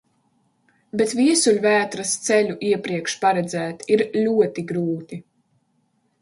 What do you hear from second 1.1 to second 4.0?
viesuļvētras ceļu iepriekš paredzēt